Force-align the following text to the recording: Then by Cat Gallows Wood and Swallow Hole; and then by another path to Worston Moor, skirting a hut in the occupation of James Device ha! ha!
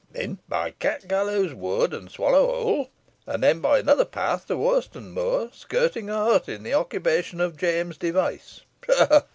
Then 0.09 0.39
by 0.49 0.71
Cat 0.71 1.07
Gallows 1.07 1.53
Wood 1.53 1.93
and 1.93 2.09
Swallow 2.09 2.47
Hole; 2.47 2.89
and 3.27 3.43
then 3.43 3.59
by 3.59 3.77
another 3.77 4.03
path 4.03 4.47
to 4.47 4.57
Worston 4.57 5.11
Moor, 5.11 5.51
skirting 5.53 6.09
a 6.09 6.17
hut 6.23 6.49
in 6.49 6.63
the 6.63 6.73
occupation 6.73 7.39
of 7.39 7.55
James 7.55 7.97
Device 7.97 8.61
ha! 8.87 9.05
ha! 9.07 9.23